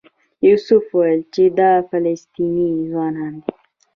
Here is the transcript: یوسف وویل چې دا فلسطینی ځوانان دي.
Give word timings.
یوسف 0.47 0.83
وویل 0.91 1.21
چې 1.33 1.43
دا 1.59 1.71
فلسطینی 1.89 2.69
ځوانان 2.89 3.33
دي. 3.43 3.51